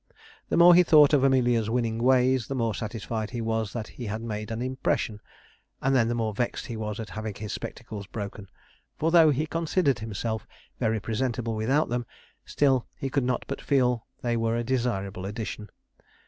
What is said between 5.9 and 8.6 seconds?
then the more vexed he was at having his spectacles broken: